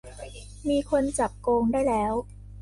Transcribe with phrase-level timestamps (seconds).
[0.69, 2.13] มีคนจับโกงได้แล้ว